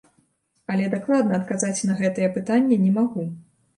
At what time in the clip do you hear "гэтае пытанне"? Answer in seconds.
2.03-2.75